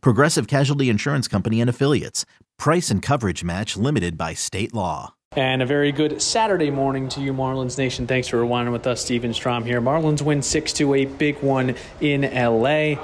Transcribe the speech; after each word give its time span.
Progressive 0.00 0.46
Casualty 0.46 0.88
Insurance 0.88 1.28
Company 1.28 1.60
and 1.60 1.70
Affiliates. 1.70 2.24
Price 2.58 2.90
and 2.90 3.02
coverage 3.02 3.44
match 3.44 3.76
limited 3.76 4.16
by 4.16 4.34
state 4.34 4.72
law. 4.74 5.14
And 5.36 5.62
a 5.62 5.66
very 5.66 5.90
good 5.90 6.22
Saturday 6.22 6.70
morning 6.70 7.08
to 7.08 7.20
you, 7.20 7.32
Marlins 7.32 7.76
Nation. 7.76 8.06
Thanks 8.06 8.28
for 8.28 8.36
rewinding 8.36 8.70
with 8.70 8.86
us, 8.86 9.00
Steven 9.00 9.34
Strom 9.34 9.64
here. 9.64 9.80
Marlins 9.80 10.22
win 10.22 10.42
6 10.42 10.72
2 10.72 10.94
8, 10.94 11.18
big 11.18 11.36
one 11.42 11.74
in 12.00 12.22
LA. 12.22 12.94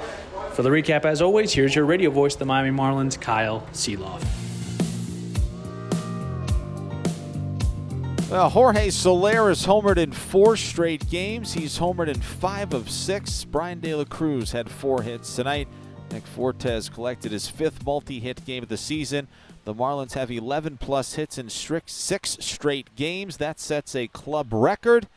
For 0.53 0.63
the 0.63 0.69
recap, 0.69 1.05
as 1.05 1.21
always, 1.21 1.53
here's 1.53 1.75
your 1.75 1.85
radio 1.85 2.09
voice, 2.09 2.35
the 2.35 2.45
Miami 2.45 2.75
Marlins, 2.75 3.19
Kyle 3.19 3.67
Sielaff. 3.73 4.25
Well, 8.31 8.49
Jorge 8.49 8.91
Soler 8.91 9.49
has 9.49 9.65
homered 9.65 9.97
in 9.97 10.13
four 10.13 10.55
straight 10.55 11.09
games. 11.09 11.51
He's 11.51 11.77
homered 11.77 12.07
in 12.07 12.21
five 12.21 12.73
of 12.73 12.89
six. 12.89 13.43
Bryan 13.43 13.81
De 13.81 13.93
La 13.93 14.05
Cruz 14.05 14.53
had 14.53 14.71
four 14.71 15.01
hits 15.01 15.35
tonight. 15.35 15.67
Nick 16.11 16.27
Fortes 16.27 16.89
collected 16.89 17.31
his 17.31 17.47
fifth 17.47 17.85
multi-hit 17.85 18.43
game 18.43 18.63
of 18.63 18.69
the 18.69 18.77
season. 18.77 19.27
The 19.63 19.73
Marlins 19.73 20.13
have 20.13 20.29
11 20.29 20.77
plus 20.77 21.13
hits 21.13 21.37
in 21.37 21.49
six 21.49 22.37
straight 22.41 22.95
games. 22.95 23.37
That 23.37 23.59
sets 23.59 23.95
a 23.95 24.07
club 24.07 24.47
record. 24.51 25.07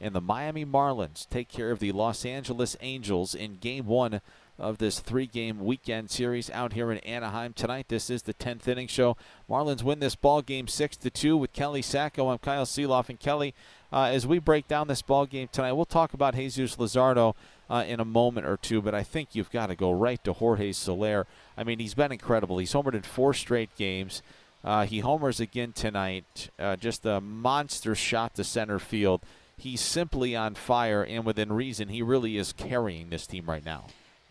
And 0.00 0.14
the 0.14 0.20
Miami 0.20 0.64
Marlins 0.64 1.28
take 1.28 1.48
care 1.48 1.70
of 1.70 1.80
the 1.80 1.90
Los 1.92 2.24
Angeles 2.24 2.76
Angels 2.80 3.34
in 3.34 3.56
game 3.56 3.86
one 3.86 4.20
of 4.58 4.78
this 4.78 5.00
three-game 5.00 5.64
weekend 5.64 6.10
series 6.10 6.50
out 6.50 6.74
here 6.74 6.92
in 6.92 6.98
Anaheim 6.98 7.52
tonight. 7.52 7.86
This 7.88 8.08
is 8.08 8.22
the 8.22 8.34
10th 8.34 8.68
inning 8.68 8.86
show. 8.86 9.16
Marlins 9.50 9.82
win 9.82 9.98
this 9.98 10.14
ball 10.14 10.42
game 10.42 10.68
six 10.68 10.96
to 10.98 11.10
two 11.10 11.36
with 11.36 11.52
Kelly 11.52 11.82
Saco. 11.82 12.28
I'm 12.28 12.38
Kyle 12.38 12.66
Sielaff. 12.66 13.08
and 13.08 13.18
Kelly. 13.18 13.54
Uh, 13.92 14.04
as 14.04 14.26
we 14.26 14.38
break 14.38 14.68
down 14.68 14.86
this 14.86 15.02
ball 15.02 15.26
game 15.26 15.48
tonight, 15.50 15.72
we'll 15.72 15.84
talk 15.84 16.14
about 16.14 16.34
Jesus 16.34 16.76
Luzardo 16.76 17.34
uh, 17.68 17.84
in 17.86 18.00
a 18.00 18.04
moment 18.04 18.46
or 18.46 18.56
two, 18.56 18.82
but 18.82 18.94
I 18.94 19.02
think 19.02 19.34
you've 19.34 19.50
got 19.50 19.66
to 19.66 19.74
go 19.74 19.92
right 19.92 20.22
to 20.24 20.32
Jorge 20.32 20.72
Soler. 20.72 21.26
I 21.56 21.64
mean, 21.64 21.78
he's 21.78 21.94
been 21.94 22.12
incredible. 22.12 22.58
He's 22.58 22.72
homered 22.72 22.94
in 22.94 23.02
four 23.02 23.34
straight 23.34 23.74
games. 23.76 24.22
Uh, 24.62 24.86
he 24.86 25.00
homers 25.00 25.40
again 25.40 25.72
tonight. 25.72 26.50
Uh, 26.58 26.76
just 26.76 27.04
a 27.04 27.20
monster 27.20 27.94
shot 27.94 28.34
to 28.34 28.44
center 28.44 28.78
field. 28.78 29.22
He's 29.56 29.80
simply 29.80 30.34
on 30.34 30.54
fire, 30.54 31.02
and 31.04 31.24
within 31.24 31.52
reason, 31.52 31.88
he 31.88 32.02
really 32.02 32.36
is 32.36 32.52
carrying 32.52 33.10
this 33.10 33.26
team 33.26 33.44
right 33.46 33.64
now 33.64 33.86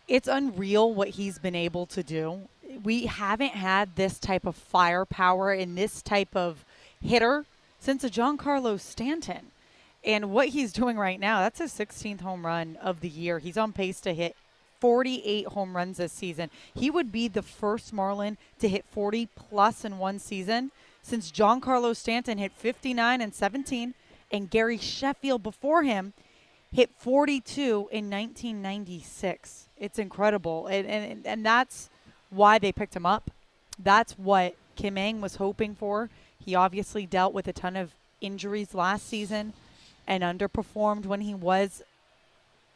it's 0.08 0.28
unreal 0.28 0.92
what 0.92 1.10
he's 1.10 1.38
been 1.38 1.54
able 1.54 1.86
to 1.86 2.02
do. 2.02 2.40
We 2.82 3.06
haven't 3.06 3.52
had 3.52 3.96
this 3.96 4.18
type 4.18 4.46
of 4.46 4.56
firepower 4.56 5.52
and 5.52 5.76
this 5.76 6.02
type 6.02 6.34
of 6.34 6.64
hitter 7.00 7.44
since 7.78 8.04
a 8.04 8.10
Giancarlo 8.10 8.80
Stanton. 8.80 9.50
And 10.04 10.30
what 10.30 10.48
he's 10.48 10.72
doing 10.72 10.98
right 10.98 11.18
now, 11.18 11.40
that's 11.40 11.58
his 11.58 11.72
16th 11.72 12.20
home 12.20 12.44
run 12.44 12.76
of 12.82 13.00
the 13.00 13.08
year. 13.08 13.38
He's 13.38 13.56
on 13.56 13.72
pace 13.72 14.00
to 14.00 14.12
hit 14.12 14.36
48 14.80 15.46
home 15.48 15.74
runs 15.74 15.96
this 15.96 16.12
season. 16.12 16.50
He 16.74 16.90
would 16.90 17.10
be 17.10 17.26
the 17.26 17.42
first 17.42 17.92
Marlin 17.92 18.36
to 18.58 18.68
hit 18.68 18.84
40 18.90 19.28
plus 19.34 19.84
in 19.84 19.98
one 19.98 20.18
season 20.18 20.72
since 21.02 21.32
Giancarlo 21.32 21.96
Stanton 21.96 22.38
hit 22.38 22.52
59 22.52 23.20
and 23.20 23.34
17 23.34 23.94
and 24.30 24.50
Gary 24.50 24.76
Sheffield 24.76 25.42
before 25.42 25.84
him 25.84 26.12
hit 26.70 26.90
42 26.98 27.88
in 27.90 28.10
1996. 28.10 29.68
It's 29.78 29.98
incredible. 29.98 30.66
And, 30.66 30.86
and, 30.86 31.26
and 31.26 31.46
that's 31.46 31.88
why 32.30 32.58
they 32.58 32.72
picked 32.72 32.96
him 32.96 33.06
up. 33.06 33.30
That's 33.78 34.18
what 34.18 34.54
Kim 34.76 34.98
Ng 34.98 35.20
was 35.20 35.36
hoping 35.36 35.74
for. 35.74 36.10
He 36.44 36.54
obviously 36.54 37.06
dealt 37.06 37.32
with 37.32 37.48
a 37.48 37.52
ton 37.52 37.76
of 37.76 37.92
injuries 38.20 38.74
last 38.74 39.08
season 39.08 39.54
and 40.06 40.22
underperformed 40.22 41.06
when 41.06 41.20
he 41.20 41.34
was 41.34 41.82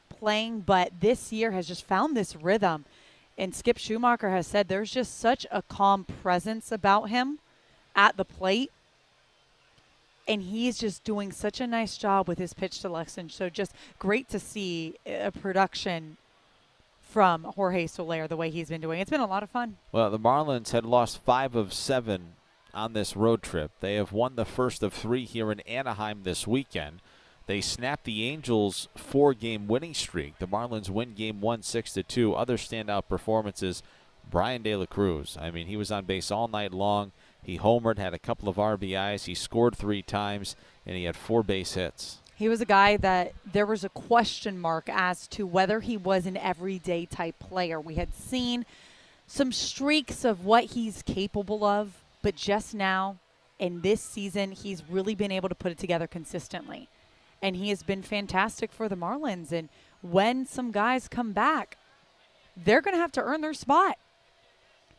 playing, 0.08 0.60
but 0.60 0.92
this 1.00 1.32
year 1.32 1.52
has 1.52 1.68
just 1.68 1.84
found 1.84 2.16
this 2.16 2.34
rhythm. 2.36 2.84
And 3.36 3.54
Skip 3.54 3.78
Schumaker 3.78 4.30
has 4.30 4.46
said 4.46 4.68
there's 4.68 4.90
just 4.90 5.18
such 5.18 5.46
a 5.50 5.62
calm 5.62 6.04
presence 6.22 6.72
about 6.72 7.10
him 7.10 7.38
at 7.94 8.16
the 8.16 8.24
plate 8.24 8.70
and 10.28 10.42
he's 10.42 10.78
just 10.78 11.02
doing 11.04 11.32
such 11.32 11.60
a 11.60 11.66
nice 11.66 11.96
job 11.96 12.28
with 12.28 12.38
his 12.38 12.52
pitch 12.52 12.78
selection. 12.78 13.30
So 13.30 13.48
just 13.48 13.72
great 13.98 14.28
to 14.28 14.38
see 14.38 14.94
a 15.06 15.32
production 15.32 16.18
from 17.00 17.44
Jorge 17.44 17.86
Soler 17.86 18.28
the 18.28 18.36
way 18.36 18.50
he's 18.50 18.68
been 18.68 18.82
doing. 18.82 19.00
It's 19.00 19.10
been 19.10 19.20
a 19.20 19.26
lot 19.26 19.42
of 19.42 19.48
fun. 19.48 19.78
Well, 19.90 20.10
the 20.10 20.18
Marlins 20.18 20.72
had 20.72 20.84
lost 20.84 21.24
five 21.24 21.56
of 21.56 21.72
seven 21.72 22.34
on 22.74 22.92
this 22.92 23.16
road 23.16 23.42
trip. 23.42 23.70
They 23.80 23.94
have 23.94 24.12
won 24.12 24.36
the 24.36 24.44
first 24.44 24.82
of 24.82 24.92
three 24.92 25.24
here 25.24 25.50
in 25.50 25.60
Anaheim 25.60 26.20
this 26.22 26.46
weekend. 26.46 27.00
They 27.48 27.62
snapped 27.62 28.04
the 28.04 28.28
Angels' 28.28 28.88
four-game 28.94 29.68
winning 29.68 29.94
streak. 29.94 30.38
The 30.38 30.46
Marlins 30.46 30.90
win 30.90 31.14
Game 31.14 31.40
One, 31.40 31.62
six 31.62 31.94
to 31.94 32.02
two. 32.02 32.34
Other 32.34 32.58
standout 32.58 33.08
performances: 33.08 33.82
Bryan 34.30 34.62
De 34.62 34.76
La 34.76 34.84
Cruz. 34.84 35.38
I 35.40 35.50
mean, 35.50 35.66
he 35.66 35.78
was 35.78 35.90
on 35.90 36.04
base 36.04 36.30
all 36.30 36.46
night 36.46 36.74
long. 36.74 37.12
He 37.42 37.58
homered, 37.58 37.96
had 37.96 38.12
a 38.12 38.18
couple 38.18 38.50
of 38.50 38.56
RBIs. 38.56 39.24
He 39.24 39.34
scored 39.34 39.74
three 39.74 40.02
times, 40.02 40.56
and 40.84 40.94
he 40.94 41.04
had 41.04 41.16
four 41.16 41.42
base 41.42 41.72
hits. 41.72 42.18
He 42.36 42.50
was 42.50 42.60
a 42.60 42.66
guy 42.66 42.98
that 42.98 43.32
there 43.50 43.64
was 43.64 43.82
a 43.82 43.88
question 43.88 44.58
mark 44.58 44.90
as 44.90 45.26
to 45.28 45.46
whether 45.46 45.80
he 45.80 45.96
was 45.96 46.26
an 46.26 46.36
everyday 46.36 47.06
type 47.06 47.38
player. 47.38 47.80
We 47.80 47.94
had 47.94 48.14
seen 48.14 48.66
some 49.26 49.52
streaks 49.52 50.22
of 50.22 50.44
what 50.44 50.64
he's 50.64 51.02
capable 51.02 51.64
of, 51.64 52.04
but 52.20 52.36
just 52.36 52.74
now 52.74 53.16
in 53.58 53.80
this 53.80 54.02
season, 54.02 54.52
he's 54.52 54.82
really 54.86 55.14
been 55.14 55.32
able 55.32 55.48
to 55.48 55.54
put 55.54 55.72
it 55.72 55.78
together 55.78 56.06
consistently. 56.06 56.90
And 57.40 57.56
he 57.56 57.68
has 57.68 57.82
been 57.82 58.02
fantastic 58.02 58.72
for 58.72 58.88
the 58.88 58.96
Marlins. 58.96 59.52
And 59.52 59.68
when 60.02 60.46
some 60.46 60.72
guys 60.72 61.08
come 61.08 61.32
back, 61.32 61.76
they're 62.56 62.80
going 62.80 62.94
to 62.94 63.00
have 63.00 63.12
to 63.12 63.22
earn 63.22 63.40
their 63.40 63.54
spot 63.54 63.96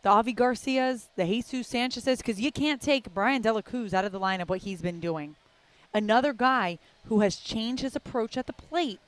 the 0.01 0.09
Avi 0.09 0.33
Garcias, 0.33 1.09
the 1.15 1.25
Jesus 1.25 1.67
Sanchez's, 1.67 2.19
because 2.19 2.39
you 2.39 2.51
can't 2.51 2.81
take 2.81 3.13
Bryan 3.13 3.41
De 3.41 3.51
La 3.51 3.61
Cruz 3.61 3.93
out 3.93 4.05
of 4.05 4.11
the 4.11 4.19
lineup 4.19 4.47
what 4.47 4.61
he's 4.61 4.81
been 4.81 4.99
doing. 4.99 5.35
Another 5.93 6.33
guy 6.33 6.77
who 7.05 7.21
has 7.21 7.35
changed 7.35 7.81
his 7.81 7.95
approach 7.95 8.37
at 8.37 8.47
the 8.47 8.53
plate 8.53 8.99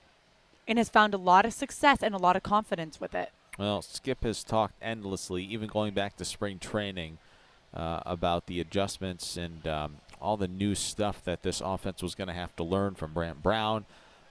and 0.66 0.78
has 0.78 0.88
found 0.88 1.14
a 1.14 1.18
lot 1.18 1.46
of 1.46 1.52
success 1.52 2.02
and 2.02 2.14
a 2.14 2.18
lot 2.18 2.36
of 2.36 2.42
confidence 2.42 3.00
with 3.00 3.14
it. 3.14 3.30
Well, 3.58 3.82
Skip 3.82 4.24
has 4.24 4.44
talked 4.44 4.74
endlessly, 4.82 5.44
even 5.44 5.68
going 5.68 5.94
back 5.94 6.16
to 6.16 6.24
spring 6.24 6.58
training, 6.58 7.18
uh, 7.74 8.00
about 8.04 8.46
the 8.46 8.60
adjustments 8.60 9.36
and 9.36 9.66
um, 9.66 9.96
all 10.22 10.36
the 10.36 10.48
new 10.48 10.74
stuff 10.74 11.22
that 11.24 11.42
this 11.42 11.60
offense 11.60 12.02
was 12.02 12.14
going 12.14 12.28
to 12.28 12.34
have 12.34 12.54
to 12.56 12.64
learn 12.64 12.94
from 12.94 13.12
Brant 13.12 13.42
Brown, 13.42 13.84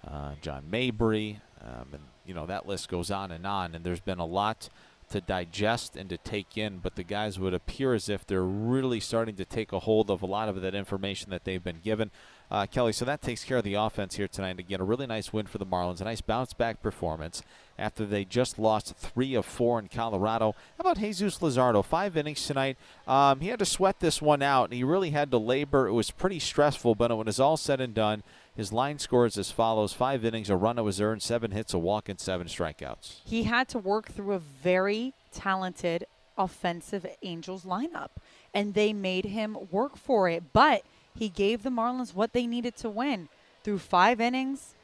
uh, 0.07 0.33
John 0.41 0.63
Mabry, 0.71 1.39
um, 1.61 1.87
and 1.91 2.03
you 2.25 2.33
know 2.33 2.45
that 2.45 2.67
list 2.67 2.89
goes 2.89 3.11
on 3.11 3.31
and 3.31 3.45
on. 3.45 3.75
And 3.75 3.83
there's 3.83 3.99
been 3.99 4.19
a 4.19 4.25
lot 4.25 4.69
to 5.11 5.21
digest 5.21 5.95
and 5.95 6.09
to 6.09 6.17
take 6.17 6.57
in, 6.57 6.79
but 6.79 6.95
the 6.95 7.03
guys 7.03 7.39
would 7.39 7.53
appear 7.53 7.93
as 7.93 8.09
if 8.09 8.25
they're 8.25 8.43
really 8.43 8.99
starting 8.99 9.35
to 9.35 9.45
take 9.45 9.71
a 9.71 9.79
hold 9.79 10.09
of 10.09 10.21
a 10.21 10.25
lot 10.25 10.49
of 10.49 10.61
that 10.61 10.75
information 10.75 11.29
that 11.29 11.43
they've 11.43 11.63
been 11.63 11.79
given. 11.83 12.11
Uh, 12.49 12.65
Kelly, 12.65 12.91
so 12.91 13.05
that 13.05 13.21
takes 13.21 13.45
care 13.45 13.57
of 13.57 13.63
the 13.63 13.75
offense 13.75 14.15
here 14.15 14.27
tonight. 14.27 14.59
Again, 14.59 14.81
a 14.81 14.83
really 14.83 15.07
nice 15.07 15.31
win 15.31 15.45
for 15.45 15.57
the 15.57 15.65
Marlins, 15.65 16.01
a 16.01 16.03
nice 16.03 16.19
bounce 16.19 16.53
back 16.53 16.81
performance 16.81 17.43
after 17.79 18.05
they 18.05 18.25
just 18.25 18.59
lost 18.59 18.93
three 18.97 19.35
of 19.35 19.45
four 19.45 19.79
in 19.79 19.87
Colorado. 19.87 20.53
How 20.77 20.81
about 20.81 20.97
Jesus 20.97 21.39
Luzardo? 21.39 21.83
Five 21.83 22.17
innings 22.17 22.45
tonight. 22.45 22.77
Um, 23.07 23.39
he 23.39 23.47
had 23.47 23.59
to 23.59 23.65
sweat 23.65 24.01
this 24.01 24.21
one 24.21 24.41
out, 24.41 24.65
and 24.65 24.73
he 24.73 24.83
really 24.83 25.11
had 25.11 25.31
to 25.31 25.37
labor. 25.37 25.87
It 25.87 25.93
was 25.93 26.11
pretty 26.11 26.39
stressful, 26.39 26.95
but 26.95 27.09
when 27.11 27.21
it 27.21 27.25
was 27.25 27.39
all 27.39 27.57
said 27.57 27.79
and 27.79 27.93
done, 27.93 28.21
his 28.55 28.73
line 28.73 28.99
scores 28.99 29.37
as 29.37 29.51
follows 29.51 29.93
five 29.93 30.25
innings, 30.25 30.49
a 30.49 30.55
run 30.55 30.83
was 30.83 30.99
earned, 30.99 31.21
seven 31.21 31.51
hits, 31.51 31.73
a 31.73 31.79
walk, 31.79 32.09
and 32.09 32.19
seven 32.19 32.47
strikeouts. 32.47 33.21
He 33.25 33.43
had 33.43 33.67
to 33.69 33.79
work 33.79 34.11
through 34.11 34.33
a 34.33 34.39
very 34.39 35.13
talented 35.31 36.05
offensive 36.37 37.05
Angels 37.23 37.63
lineup, 37.63 38.09
and 38.53 38.73
they 38.73 38.93
made 38.93 39.25
him 39.25 39.57
work 39.71 39.95
for 39.95 40.27
it. 40.27 40.53
But 40.53 40.83
he 41.15 41.29
gave 41.29 41.63
the 41.63 41.69
Marlins 41.69 42.13
what 42.13 42.33
they 42.33 42.45
needed 42.47 42.75
to 42.77 42.89
win 42.89 43.29
through 43.63 43.79
five 43.79 44.19
innings, 44.19 44.75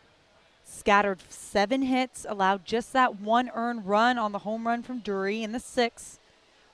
scattered 0.64 1.22
seven 1.30 1.84
hits, 1.84 2.25
allowed 2.28 2.66
just 2.66 2.94
that 2.94 3.19
one 3.19 3.50
earned 3.54 3.88
run 3.88 4.18
on 4.18 4.31
the 4.31 4.40
home 4.40 4.68
run 4.68 4.84
from 4.84 5.00
Drury 5.00 5.44
in 5.44 5.52
the 5.52 5.60
sixth, 5.60 6.19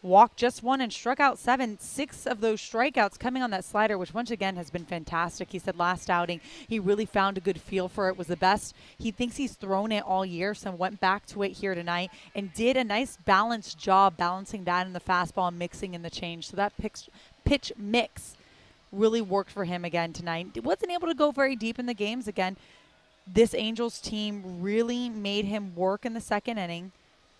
walked 0.04 0.38
just 0.38 0.62
one 0.62 0.82
and 0.82 0.92
struck 0.92 1.20
out 1.20 1.40
seven. 1.40 1.80
Six 1.80 2.28
of 2.28 2.42
those 2.42 2.62
strikeouts 2.62 3.18
coming 3.18 3.42
on 3.42 3.50
that 3.52 3.66
slider, 3.66 3.98
which 3.98 4.14
once 4.14 4.30
again 4.30 4.58
has 4.58 4.70
been 4.70 4.86
fantastic. 4.86 5.52
He 5.52 5.60
said 5.60 5.80
last 5.80 6.10
outing 6.10 6.42
he 6.68 6.78
really 6.78 7.06
found 7.06 7.38
a 7.38 7.42
good 7.42 7.60
feel 7.60 7.88
for 7.88 8.10
it. 8.10 8.18
Was 8.18 8.28
the 8.28 8.36
best 8.36 8.76
he 9.00 9.10
thinks 9.10 9.38
he's 9.38 9.54
thrown 9.54 9.92
it 9.92 10.04
all 10.04 10.26
year. 10.26 10.54
So 10.54 10.72
went 10.72 11.00
back 11.00 11.26
to 11.28 11.42
it 11.44 11.54
here 11.54 11.74
tonight 11.74 12.12
and 12.36 12.54
did 12.54 12.78
a 12.78 12.84
nice 12.84 13.18
balanced 13.26 13.80
job 13.80 14.18
balancing 14.18 14.66
that 14.66 14.86
in 14.86 14.94
the 14.94 15.00
fastball 15.00 15.48
and 15.48 15.58
mixing 15.58 15.94
in 15.94 16.02
the 16.02 16.10
change. 16.10 16.50
So 16.50 16.58
that 16.58 16.78
pitch 16.78 17.10
pitch 17.46 17.72
mix 17.78 18.36
really 18.92 19.22
worked 19.22 19.52
for 19.52 19.66
him 19.66 19.84
again 19.84 20.14
tonight. 20.14 20.64
Wasn't 20.64 20.92
able 20.92 21.08
to 21.08 21.16
go 21.16 21.32
very 21.32 21.56
deep 21.56 21.80
in 21.80 21.86
the 21.86 21.94
games 21.94 22.28
again. 22.28 22.58
This 23.26 23.54
Angels 23.54 24.00
team 24.00 24.62
really 24.62 25.10
made 25.10 25.46
him 25.46 25.74
work 25.76 26.06
in 26.06 26.14
the 26.14 26.22
second 26.22 26.58
inning. 26.58 26.92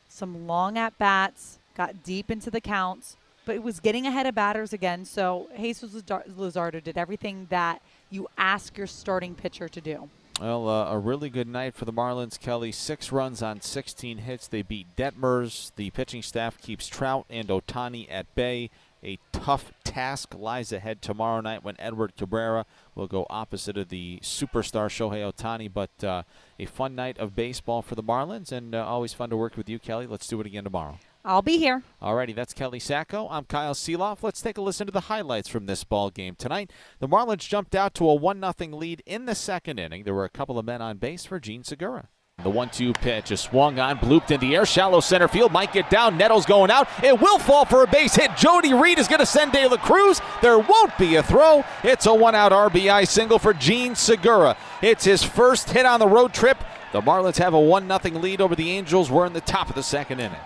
Some 0.08 0.48
long 0.48 0.78
at 0.78 0.98
bats, 0.98 1.60
got 1.76 2.04
deep 2.04 2.30
into 2.32 2.50
the 2.50 2.62
counts, 2.62 3.18
but 3.46 3.56
it 3.56 3.64
was 3.64 3.80
getting 3.80 4.08
ahead 4.08 4.26
of 4.26 4.36
batters 4.36 4.74
again. 4.74 5.06
So 5.06 5.48
Jesus 5.58 5.94
Luzardo 5.94 6.84
did 6.84 6.98
everything 6.98 7.48
that 7.50 7.82
you 8.10 8.28
ask 8.38 8.78
your 8.78 8.88
starting 8.88 9.36
pitcher 9.36 9.68
to 9.68 9.82
do. 9.82 10.10
Well, 10.40 10.68
uh, 10.68 10.92
a 10.92 10.98
really 10.98 11.30
good 11.30 11.48
night 11.48 11.76
for 11.76 11.86
the 11.86 11.94
Marlins, 11.94 12.40
Kelly. 12.40 12.72
Six 12.72 13.12
runs 13.12 13.44
on 13.44 13.62
16 13.62 14.20
hits. 14.20 14.48
They 14.48 14.64
beat 14.64 14.88
Detmers. 14.96 15.72
The 15.76 15.92
pitching 15.92 16.24
staff 16.24 16.60
keeps 16.60 16.88
Trout 16.88 17.26
and 17.30 17.50
Ohtani 17.50 18.08
at 18.10 18.34
bay. 18.34 18.72
A 19.04 19.20
tough 19.32 19.72
task 19.84 20.34
lies 20.36 20.72
ahead 20.72 21.02
tomorrow 21.02 21.42
night 21.42 21.64
when 21.64 21.76
Edward 21.78 22.16
Cabrera 22.18 22.66
will 22.96 23.06
go 23.06 23.28
opposite 23.30 23.78
of 23.78 23.90
the 23.90 24.20
superstar 24.24 24.88
Shohei 24.88 25.32
Ohtani. 25.32 25.72
But 25.72 26.04
uh, 26.04 26.24
a 26.58 26.66
fun 26.66 26.96
night 26.96 27.20
of 27.20 27.36
baseball 27.36 27.82
for 27.82 27.94
the 27.96 28.04
Marlins, 28.04 28.52
and 28.52 28.74
uh, 28.74 28.84
always 28.86 29.14
fun 29.14 29.30
to 29.30 29.38
work 29.38 29.56
with 29.56 29.70
you, 29.70 29.78
Kelly. 29.78 30.08
Let's 30.08 30.28
do 30.28 30.40
it 30.42 30.48
again 30.48 30.64
tomorrow. 30.64 30.98
I'll 31.26 31.42
be 31.42 31.58
here. 31.58 31.84
Alrighty, 32.02 32.36
that's 32.36 32.54
Kelly 32.54 32.80
Saco. 32.80 33.30
I'm 33.30 33.46
Kyle 33.46 33.74
Sielaff. 33.74 34.24
Let's 34.24 34.42
take 34.42 34.58
a 34.58 34.62
listen 34.62 34.88
to 34.88 34.92
the 34.92 35.02
highlights 35.02 35.48
from 35.48 35.66
this 35.66 35.86
ball 35.86 36.10
game 36.10 36.36
tonight. 36.36 36.72
The 37.00 37.08
Marlins 37.08 37.48
jumped 37.48 37.76
out 37.76 37.94
to 37.96 38.10
a 38.10 38.14
one 38.14 38.42
0 38.42 38.76
lead 38.76 39.02
in 39.06 39.26
the 39.26 39.36
second 39.36 39.80
inning. 39.80 40.04
There 40.04 40.14
were 40.14 40.26
a 40.26 40.30
couple 40.30 40.60
of 40.60 40.66
men 40.66 40.82
on 40.82 40.98
base 40.98 41.26
for 41.26 41.40
Jean 41.40 41.64
Segura. 41.64 42.10
The 42.42 42.50
one-two 42.50 42.94
pitch 42.94 43.32
is 43.32 43.40
swung 43.40 43.80
on, 43.80 44.00
blooped 44.00 44.32
in 44.32 44.40
the 44.40 44.56
air, 44.56 44.66
shallow 44.66 45.00
center 45.00 45.28
field, 45.28 45.54
might 45.54 45.72
get 45.72 45.90
down. 45.90 46.18
Nettles 46.18 46.46
going 46.46 46.72
out. 46.72 46.90
It 47.02 47.22
will 47.22 47.38
fall 47.38 47.64
for 47.64 47.84
a 47.84 47.88
base 47.88 48.16
hit. 48.16 48.36
Jody 48.36 48.74
Reed 48.74 48.98
is 48.98 49.08
going 49.08 49.20
to 49.20 49.26
send 49.26 49.52
De 49.52 49.66
La 49.68 49.78
Cruz. 49.78 50.20
There 50.42 50.58
won't 50.58 50.98
be 50.98 51.16
a 51.16 51.24
throw. 51.24 51.64
It's 51.84 52.08
a 52.08 52.14
one-out 52.14 52.52
RBI 52.52 53.08
single 53.08 53.40
for 53.40 53.54
Jean 53.54 53.96
Segura. 53.96 54.58
It's 54.82 55.06
his 55.06 55.24
first 55.24 55.70
hit 55.70 55.86
on 55.86 56.00
the 56.00 56.08
road 56.08 56.34
trip. 56.34 56.58
The 56.92 57.02
Marlins 57.02 57.38
have 57.38 57.54
a 57.54 57.60
one-nothing 57.60 58.20
lead 58.20 58.42
over 58.42 58.56
the 58.56 58.72
Angels. 58.72 59.10
We're 59.10 59.28
in 59.28 59.34
the 59.34 59.42
top 59.42 59.70
of 59.70 59.76
the 59.76 59.84
second 59.84 60.20
inning. 60.20 60.40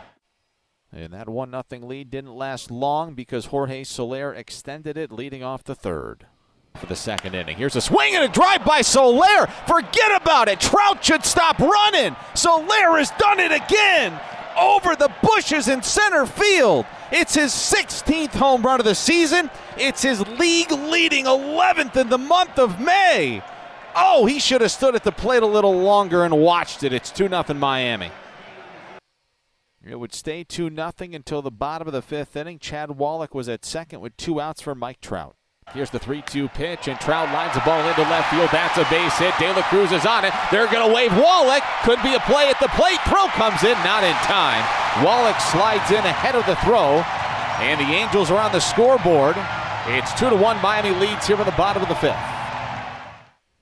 And 0.98 1.14
that 1.14 1.30
1 1.30 1.52
0 1.52 1.86
lead 1.86 2.10
didn't 2.10 2.34
last 2.34 2.72
long 2.72 3.14
because 3.14 3.46
Jorge 3.46 3.84
Soler 3.84 4.34
extended 4.34 4.98
it, 4.98 5.12
leading 5.12 5.44
off 5.44 5.64
the 5.64 5.76
third 5.76 6.26
for 6.74 6.88
the 6.88 6.96
second 6.96 7.36
inning. 7.36 7.56
Here's 7.56 7.76
a 7.76 7.82
swing 7.82 8.16
and 8.16 8.24
a 8.24 8.28
drive 8.28 8.66
by 8.66 8.82
Soler. 8.82 9.46
Forget 9.68 10.20
about 10.20 10.48
it. 10.48 10.60
Trout 10.60 11.06
should 11.06 11.24
stop 11.24 11.60
running. 11.60 12.16
Soler 12.34 12.98
has 12.98 13.12
done 13.20 13.40
it 13.40 13.52
again 13.52 14.20
over 14.58 14.96
the 14.96 15.14
bushes 15.22 15.68
in 15.68 15.84
center 15.84 16.26
field. 16.26 16.88
It's 17.12 17.36
his 17.36 17.52
16th 17.52 18.34
home 18.34 18.64
run 18.64 18.80
of 18.80 18.86
the 18.86 18.96
season. 18.96 19.52
It's 19.78 20.02
his 20.02 20.28
league 20.40 20.72
leading 20.72 21.26
11th 21.26 21.96
in 21.96 22.10
the 22.10 22.18
month 22.18 22.58
of 22.58 22.82
May. 22.82 23.44
Oh, 23.96 24.26
he 24.26 24.40
should 24.40 24.62
have 24.62 24.72
stood 24.72 24.96
at 24.96 25.04
the 25.04 25.12
plate 25.12 25.44
a 25.44 25.48
little 25.48 25.80
longer 25.80 26.24
and 26.24 26.40
watched 26.40 26.82
it. 26.82 26.92
It's 26.92 27.12
2 27.12 27.30
0 27.30 27.44
Miami. 27.54 28.10
It 29.84 30.00
would 30.00 30.14
stay 30.14 30.44
2 30.44 30.70
0 30.74 30.92
until 31.00 31.42
the 31.42 31.52
bottom 31.52 31.88
of 31.88 31.94
the 31.94 32.02
fifth 32.02 32.36
inning. 32.36 32.60
Chad 32.60 32.92
Wallach 32.92 33.34
was 33.34 33.48
at 33.48 33.64
second 33.64 34.02
with 34.02 34.18
two 34.18 34.42
outs 34.42 34.62
for 34.62 34.76
Mike 34.76 35.02
Trout. 35.02 35.36
Here's 35.74 35.90
the 35.90 36.00
3 36.00 36.22
2 36.22 36.48
pitch, 36.50 36.88
and 36.88 37.00
Trout 37.00 37.32
lines 37.34 37.54
the 37.54 37.60
ball 37.62 37.88
into 37.88 38.02
left 38.04 38.32
field. 38.32 38.50
That's 38.52 38.78
a 38.78 38.88
base 38.90 39.18
hit. 39.18 39.34
De 39.38 39.52
La 39.52 39.62
Cruz 39.64 39.92
is 39.92 40.06
on 40.06 40.26
it. 40.26 40.34
They're 40.50 40.72
going 40.72 40.88
to 40.88 40.94
wave 40.94 41.12
Wallach. 41.16 41.64
Could 41.84 42.02
be 42.04 42.16
a 42.16 42.20
play 42.22 42.50
at 42.50 42.60
the 42.60 42.70
plate. 42.70 43.00
Throw 43.08 43.28
comes 43.36 43.64
in, 43.64 43.76
not 43.84 44.04
in 44.04 44.16
time. 44.24 44.64
Wallach 45.04 45.40
slides 45.40 45.92
in 45.92 46.04
ahead 46.06 46.36
of 46.36 46.46
the 46.46 46.56
throw, 46.64 47.04
and 47.60 47.80
the 47.80 47.94
Angels 47.94 48.32
are 48.32 48.40
on 48.40 48.52
the 48.52 48.62
scoreboard. 48.62 49.36
It's 49.88 50.14
2 50.20 50.30
to 50.30 50.36
1. 50.36 50.62
Miami 50.62 50.92
leads 50.92 51.28
here 51.28 51.38
in 51.38 51.46
the 51.46 51.52
bottom 51.52 51.84
of 51.84 51.90
the 51.90 51.96
fifth. 51.96 52.37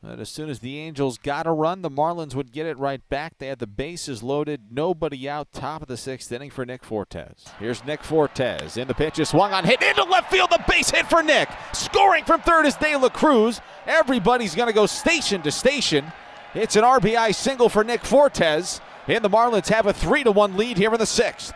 But 0.07 0.19
as 0.19 0.29
soon 0.29 0.51
as 0.51 0.59
the 0.59 0.77
Angels 0.77 1.17
got 1.17 1.47
a 1.47 1.51
run, 1.51 1.81
the 1.81 1.89
Marlins 1.89 2.35
would 2.35 2.51
get 2.51 2.67
it 2.67 2.77
right 2.77 3.01
back. 3.09 3.39
They 3.39 3.47
had 3.47 3.57
the 3.57 3.65
bases 3.65 4.21
loaded, 4.21 4.65
nobody 4.69 5.27
out, 5.27 5.51
top 5.51 5.81
of 5.81 5.87
the 5.87 5.97
sixth 5.97 6.31
inning 6.31 6.51
for 6.51 6.63
Nick 6.63 6.83
Fortes. 6.83 7.45
Here's 7.57 7.83
Nick 7.83 8.03
Fortes. 8.03 8.77
In 8.77 8.87
the 8.87 8.93
pitch 8.93 9.17
is 9.17 9.29
swung 9.29 9.51
on, 9.51 9.65
hit 9.65 9.81
into 9.81 10.03
left 10.03 10.31
field, 10.31 10.51
the 10.51 10.63
base 10.69 10.91
hit 10.91 11.07
for 11.07 11.23
Nick. 11.23 11.49
Scoring 11.73 12.23
from 12.23 12.41
third 12.41 12.67
is 12.67 12.75
De 12.75 12.95
La 12.95 13.09
Cruz. 13.09 13.61
Everybody's 13.87 14.53
going 14.53 14.67
to 14.67 14.73
go 14.73 14.85
station 14.85 15.41
to 15.41 15.51
station. 15.51 16.05
It's 16.53 16.75
an 16.75 16.83
RBI 16.83 17.33
single 17.33 17.67
for 17.67 17.83
Nick 17.83 18.05
Fortes, 18.05 18.81
and 19.07 19.23
the 19.23 19.29
Marlins 19.29 19.69
have 19.69 19.87
a 19.87 19.93
3 19.93 20.23
to 20.25 20.31
1 20.31 20.55
lead 20.55 20.77
here 20.77 20.93
in 20.93 20.99
the 20.99 21.07
sixth. 21.07 21.55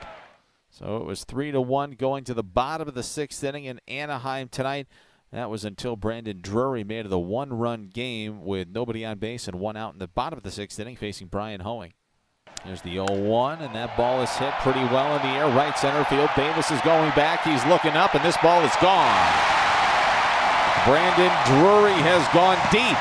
So 0.72 0.98
it 0.98 1.06
was 1.06 1.24
3 1.24 1.52
to 1.52 1.62
1 1.62 1.92
going 1.92 2.24
to 2.24 2.34
the 2.34 2.42
bottom 2.42 2.88
of 2.88 2.96
the 2.96 3.04
sixth 3.04 3.44
inning 3.44 3.66
in 3.66 3.80
Anaheim 3.88 4.48
tonight. 4.48 4.88
That 5.32 5.50
was 5.50 5.64
until 5.64 5.96
Brandon 5.96 6.40
Drury 6.42 6.84
made 6.84 7.06
it 7.06 7.14
a 7.14 7.20
one 7.20 7.54
run 7.54 7.90
game 7.94 8.44
with 8.44 8.68
nobody 8.70 9.06
on 9.06 9.20
base 9.20 9.48
and 9.48 9.60
one 9.60 9.78
out 9.78 9.94
in 9.94 10.00
the 10.00 10.08
bottom 10.08 10.38
of 10.38 10.44
the 10.44 10.50
sixth 10.50 10.80
inning 10.80 10.96
facing 10.96 11.28
Bryan 11.28 11.62
Hoeing. 11.62 11.94
There's 12.66 12.82
the 12.82 12.94
0 12.94 13.06
1, 13.06 13.62
and 13.62 13.76
that 13.76 13.96
ball 13.96 14.22
is 14.22 14.36
hit 14.36 14.52
pretty 14.60 14.84
well 14.92 15.16
in 15.16 15.22
the 15.22 15.38
air, 15.38 15.48
right 15.56 15.78
center 15.78 16.04
field. 16.06 16.30
Davis 16.36 16.72
is 16.72 16.82
going 16.82 17.12
back. 17.16 17.46
He's 17.46 17.64
looking 17.68 17.94
up, 17.94 18.16
and 18.16 18.26
this 18.26 18.36
ball 18.44 18.60
is 18.66 18.76
gone. 18.82 19.16
Brandon 20.84 21.32
Drury 21.46 21.96
has 22.04 22.26
gone 22.34 22.58
deep. 22.74 23.00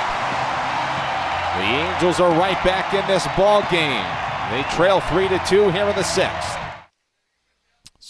The 1.59 1.69
Angels 1.91 2.21
are 2.21 2.31
right 2.39 2.61
back 2.63 2.95
in 2.95 3.03
this 3.09 3.27
ball 3.35 3.65
game. 3.67 4.07
They 4.53 4.63
trail 4.77 5.01
3 5.01 5.27
to 5.29 5.41
2 5.49 5.71
here 5.71 5.89
in 5.89 5.97
the 5.97 6.05
sixth. 6.05 6.68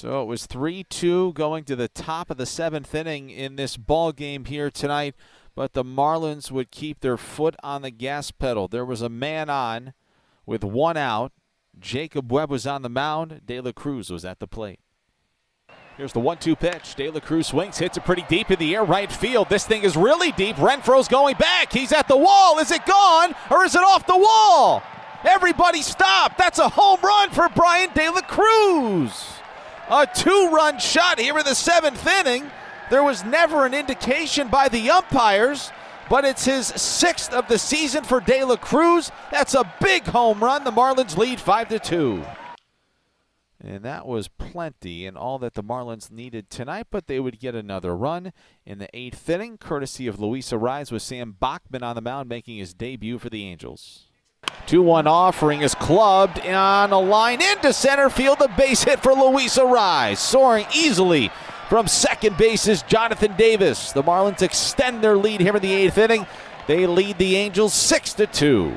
So 0.00 0.22
it 0.22 0.26
was 0.26 0.46
3 0.46 0.84
2 0.84 1.32
going 1.32 1.64
to 1.64 1.74
the 1.74 1.88
top 1.88 2.30
of 2.30 2.36
the 2.36 2.46
seventh 2.46 2.94
inning 2.94 3.30
in 3.30 3.56
this 3.56 3.76
ball 3.76 4.12
game 4.12 4.44
here 4.44 4.70
tonight, 4.70 5.16
but 5.56 5.72
the 5.72 5.82
Marlins 5.82 6.52
would 6.52 6.70
keep 6.70 7.00
their 7.00 7.16
foot 7.16 7.56
on 7.64 7.82
the 7.82 7.90
gas 7.90 8.30
pedal. 8.30 8.68
There 8.68 8.84
was 8.84 9.02
a 9.02 9.08
man 9.08 9.50
on 9.50 9.94
with 10.46 10.62
one 10.62 10.96
out. 10.96 11.32
Jacob 11.80 12.30
Webb 12.30 12.48
was 12.48 12.64
on 12.64 12.82
the 12.82 12.88
mound. 12.88 13.40
De 13.44 13.60
La 13.60 13.72
Cruz 13.72 14.08
was 14.08 14.24
at 14.24 14.38
the 14.38 14.46
plate. 14.46 14.78
Here's 15.96 16.12
the 16.12 16.20
one 16.20 16.38
two 16.38 16.54
pitch. 16.54 16.94
De 16.94 17.10
La 17.10 17.18
Cruz 17.18 17.48
swings, 17.48 17.78
hits 17.78 17.96
it 17.96 18.04
pretty 18.04 18.24
deep 18.28 18.52
in 18.52 18.58
the 18.60 18.76
air, 18.76 18.84
right 18.84 19.10
field. 19.10 19.48
This 19.48 19.66
thing 19.66 19.82
is 19.82 19.96
really 19.96 20.30
deep. 20.30 20.54
Renfroe's 20.58 21.08
going 21.08 21.34
back. 21.38 21.72
He's 21.72 21.90
at 21.90 22.06
the 22.06 22.16
wall. 22.16 22.60
Is 22.60 22.70
it 22.70 22.86
gone 22.86 23.34
or 23.50 23.64
is 23.64 23.74
it 23.74 23.82
off 23.82 24.06
the 24.06 24.16
wall? 24.16 24.80
Everybody 25.24 25.82
stop. 25.82 26.38
That's 26.38 26.60
a 26.60 26.68
home 26.68 27.00
run 27.02 27.30
for 27.30 27.48
Bryan 27.48 27.90
De 27.94 28.08
La 28.10 28.20
Cruz. 28.20 29.38
A 29.90 30.06
two 30.06 30.50
run 30.52 30.79
shot 30.79 31.19
here 31.19 31.38
in 31.38 31.44
the 31.44 31.55
seventh 31.55 32.06
inning. 32.06 32.50
There 32.90 33.02
was 33.02 33.25
never 33.25 33.64
an 33.64 33.75
indication 33.75 34.49
by 34.49 34.68
the 34.68 34.90
umpires, 34.90 35.73
but 36.11 36.25
it's 36.25 36.45
his 36.45 36.66
sixth 36.66 37.33
of 37.33 37.49
the 37.49 37.59
season 37.59 38.04
for 38.04 38.21
De 38.21 38.45
La 38.45 38.57
Cruz. 38.57 39.11
That's 39.30 39.54
a 39.54 39.73
big 39.80 40.04
home 40.04 40.42
run. 40.42 40.64
The 40.64 40.71
Marlins 40.71 41.16
lead 41.16 41.40
5 41.40 41.68
to 41.68 41.78
2. 41.78 42.25
And 43.61 43.83
that 43.83 44.07
was 44.07 44.28
plenty 44.28 45.07
and 45.07 45.16
all 45.16 45.38
that 45.40 45.54
the 45.54 45.64
Marlins 45.64 46.11
needed 46.11 46.49
tonight, 46.49 46.87
but 46.90 47.07
they 47.07 47.18
would 47.18 47.40
get 47.40 47.54
another 47.54 47.97
run 47.97 48.33
in 48.64 48.78
the 48.78 48.88
eighth 48.95 49.28
inning, 49.28 49.59
courtesy 49.59 50.07
of 50.07 50.21
Luis 50.21 50.50
Arraez 50.50 50.92
with 50.92 51.02
Sam 51.02 51.33
Bachman 51.38 51.83
on 51.83 51.97
the 51.97 52.00
mound 52.00 52.28
making 52.28 52.59
his 52.59 52.73
debut 52.73 53.18
for 53.18 53.30
the 53.30 53.45
Angels. 53.45 54.07
2 54.66 54.83
1 54.83 55.07
offering 55.07 55.62
is 55.62 55.75
clubbed 55.75 56.40
on 56.47 56.92
a 56.92 56.99
line 56.99 57.40
into 57.40 57.73
center 57.73 58.11
field. 58.11 58.38
The 58.38 58.49
base 58.57 58.85
hit 58.85 59.00
for 59.00 59.12
Luis 59.12 59.57
Arraez. 59.57 60.18
Soaring 60.18 60.66
easily 60.75 61.30
from 61.68 61.87
second 61.88 62.37
base 62.37 62.66
is 62.66 62.83
Jonathan 62.83 63.35
Davis. 63.37 63.92
The 63.92 64.02
Marlins 64.02 64.42
extend 64.42 65.02
their 65.02 65.16
lead 65.16 65.40
here 65.40 65.57
in 65.57 65.62
the 65.62 65.73
eighth 65.73 65.99
inning. 65.99 66.26
They 66.66 66.87
lead 66.87 67.18
the 67.18 67.37
Angels 67.37 67.73
6 67.73 68.12
to 68.14 68.26
2. 68.26 68.76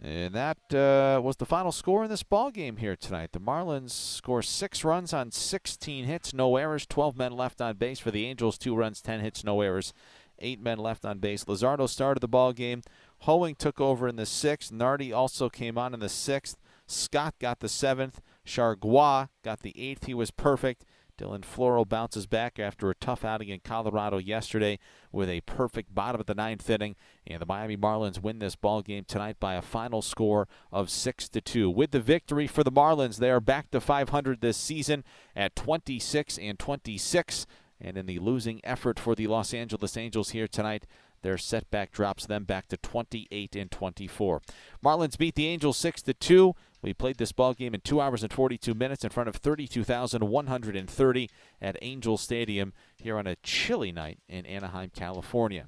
And 0.00 0.32
that 0.34 0.58
uh, 0.72 1.20
was 1.20 1.36
the 1.36 1.46
final 1.46 1.72
score 1.72 2.04
in 2.04 2.10
this 2.10 2.22
ball 2.22 2.50
game 2.50 2.76
here 2.76 2.94
tonight. 2.94 3.32
The 3.32 3.40
Marlins 3.40 3.90
score 3.90 4.42
six 4.42 4.84
runs 4.84 5.12
on 5.12 5.32
16 5.32 6.04
hits, 6.04 6.32
no 6.32 6.56
errors, 6.56 6.86
12 6.86 7.16
men 7.16 7.32
left 7.32 7.60
on 7.60 7.76
base 7.76 7.98
for 7.98 8.12
the 8.12 8.24
Angels. 8.26 8.58
Two 8.58 8.76
runs, 8.76 9.02
10 9.02 9.20
hits, 9.20 9.42
no 9.42 9.60
errors, 9.60 9.92
eight 10.38 10.60
men 10.60 10.78
left 10.78 11.04
on 11.04 11.18
base. 11.18 11.44
Luzardo 11.44 11.88
started 11.88 12.20
the 12.20 12.28
ball 12.28 12.52
game 12.52 12.82
Hoeing 13.20 13.54
took 13.54 13.80
over 13.80 14.08
in 14.08 14.16
the 14.16 14.26
sixth. 14.26 14.72
Nardi 14.72 15.12
also 15.12 15.48
came 15.48 15.76
on 15.76 15.94
in 15.94 16.00
the 16.00 16.08
sixth. 16.08 16.56
Scott 16.86 17.34
got 17.38 17.60
the 17.60 17.68
seventh. 17.68 18.20
Chargois 18.46 19.28
got 19.42 19.60
the 19.60 19.78
eighth. 19.78 20.06
He 20.06 20.14
was 20.14 20.30
perfect. 20.30 20.84
Dylan 21.18 21.42
Floro 21.42 21.86
bounces 21.86 22.26
back 22.26 22.58
after 22.58 22.88
a 22.88 22.94
tough 22.94 23.24
outing 23.24 23.48
in 23.48 23.60
Colorado 23.60 24.18
yesterday 24.18 24.78
with 25.10 25.28
a 25.28 25.40
perfect 25.42 25.92
bottom 25.92 26.20
of 26.20 26.26
the 26.26 26.34
ninth 26.34 26.70
inning, 26.70 26.94
and 27.26 27.42
the 27.42 27.46
Miami 27.46 27.76
Marlins 27.76 28.22
win 28.22 28.38
this 28.38 28.54
ball 28.54 28.82
game 28.82 29.04
tonight 29.04 29.36
by 29.40 29.54
a 29.54 29.62
final 29.62 30.00
score 30.00 30.46
of 30.70 30.88
six 30.88 31.28
to 31.30 31.40
two. 31.40 31.68
With 31.68 31.90
the 31.90 32.00
victory 32.00 32.46
for 32.46 32.62
the 32.62 32.70
Marlins, 32.70 33.18
they 33.18 33.30
are 33.30 33.40
back 33.40 33.70
to 33.72 33.80
500 33.80 34.40
this 34.40 34.56
season 34.56 35.02
at 35.34 35.56
26 35.56 36.38
and 36.38 36.58
26. 36.58 37.46
And 37.80 37.96
in 37.96 38.06
the 38.06 38.18
losing 38.18 38.60
effort 38.64 38.98
for 38.98 39.14
the 39.14 39.28
Los 39.28 39.54
Angeles 39.54 39.96
Angels 39.96 40.30
here 40.30 40.48
tonight, 40.48 40.84
their 41.22 41.38
setback 41.38 41.92
drops 41.92 42.26
them 42.26 42.44
back 42.44 42.68
to 42.68 42.76
28 42.76 43.56
and 43.56 43.70
24. 43.70 44.42
Marlins 44.84 45.18
beat 45.18 45.34
the 45.34 45.46
Angels 45.46 45.76
6 45.78 46.02
to 46.02 46.14
2. 46.14 46.54
We 46.80 46.94
played 46.94 47.18
this 47.18 47.32
ball 47.32 47.54
game 47.54 47.74
in 47.74 47.80
2 47.80 48.00
hours 48.00 48.22
and 48.22 48.32
42 48.32 48.74
minutes 48.74 49.04
in 49.04 49.10
front 49.10 49.28
of 49.28 49.36
32,130 49.36 51.30
at 51.60 51.76
Angel 51.82 52.16
Stadium 52.16 52.72
here 52.96 53.18
on 53.18 53.26
a 53.26 53.36
chilly 53.36 53.90
night 53.92 54.18
in 54.28 54.46
Anaheim, 54.46 54.90
California. 54.94 55.66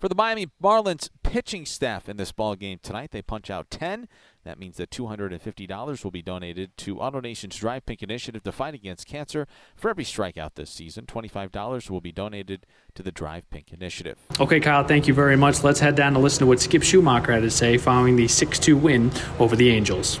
For 0.00 0.08
the 0.08 0.14
Miami 0.14 0.46
Marlins 0.62 1.10
pitching 1.22 1.66
staff 1.66 2.08
in 2.08 2.16
this 2.16 2.32
ball 2.32 2.56
game 2.56 2.78
tonight, 2.82 3.10
they 3.10 3.20
punch 3.20 3.50
out 3.50 3.68
10. 3.68 4.08
That 4.44 4.58
means 4.58 4.78
that 4.78 4.88
$250 4.88 6.04
will 6.04 6.10
be 6.10 6.22
donated 6.22 6.74
to 6.78 6.96
AutoNation's 6.96 7.56
Drive 7.56 7.84
Pink 7.84 8.02
initiative 8.02 8.42
to 8.44 8.50
fight 8.50 8.72
against 8.72 9.06
cancer. 9.06 9.46
For 9.76 9.90
every 9.90 10.04
strikeout 10.04 10.54
this 10.54 10.70
season, 10.70 11.04
$25 11.04 11.90
will 11.90 12.00
be 12.00 12.12
donated 12.12 12.64
to 12.94 13.02
the 13.02 13.12
Drive 13.12 13.50
Pink 13.50 13.74
initiative. 13.74 14.16
Okay, 14.40 14.58
Kyle, 14.58 14.84
thank 14.84 15.06
you 15.06 15.12
very 15.12 15.36
much. 15.36 15.62
Let's 15.62 15.80
head 15.80 15.96
down 15.96 16.14
to 16.14 16.18
listen 16.18 16.40
to 16.40 16.46
what 16.46 16.60
Skip 16.60 16.80
Schumaker 16.80 17.34
had 17.34 17.42
to 17.42 17.50
say 17.50 17.76
following 17.76 18.16
the 18.16 18.26
6 18.26 18.58
2 18.58 18.78
win 18.78 19.12
over 19.38 19.54
the 19.54 19.68
Angels. 19.68 20.18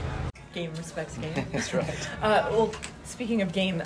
Game 0.52 0.72
respects 0.74 1.16
game. 1.16 1.46
That's 1.52 1.72
right. 1.72 2.08
Uh, 2.22 2.48
well, 2.50 2.74
speaking 3.04 3.40
of 3.42 3.52
game, 3.52 3.80
uh, 3.80 3.84